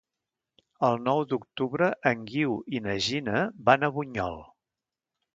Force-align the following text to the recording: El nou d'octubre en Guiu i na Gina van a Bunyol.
El 0.85 0.95
nou 1.07 1.19
d'octubre 1.33 1.89
en 2.11 2.23
Guiu 2.31 2.55
i 2.77 2.81
na 2.85 2.95
Gina 3.09 3.43
van 3.69 3.85
a 3.85 3.91
Bunyol. 3.99 4.41